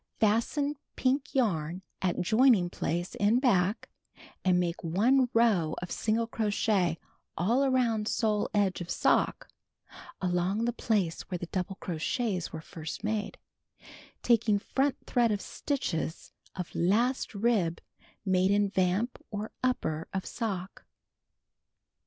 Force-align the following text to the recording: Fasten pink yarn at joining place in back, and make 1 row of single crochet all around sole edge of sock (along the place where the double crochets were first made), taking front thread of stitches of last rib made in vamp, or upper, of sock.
Fasten 0.19 0.77
pink 0.95 1.35
yarn 1.35 1.83
at 2.01 2.19
joining 2.19 2.71
place 2.71 3.13
in 3.13 3.37
back, 3.39 3.87
and 4.43 4.59
make 4.59 4.83
1 4.83 5.29
row 5.31 5.75
of 5.79 5.91
single 5.91 6.25
crochet 6.25 6.97
all 7.37 7.63
around 7.63 8.07
sole 8.07 8.49
edge 8.51 8.81
of 8.81 8.89
sock 8.89 9.47
(along 10.19 10.65
the 10.65 10.73
place 10.73 11.21
where 11.29 11.37
the 11.37 11.45
double 11.45 11.75
crochets 11.75 12.51
were 12.51 12.61
first 12.61 13.03
made), 13.03 13.37
taking 14.23 14.57
front 14.57 14.97
thread 15.05 15.31
of 15.31 15.39
stitches 15.39 16.31
of 16.55 16.73
last 16.73 17.35
rib 17.35 17.79
made 18.25 18.49
in 18.49 18.69
vamp, 18.71 19.23
or 19.29 19.51
upper, 19.63 20.07
of 20.15 20.25
sock. 20.25 20.83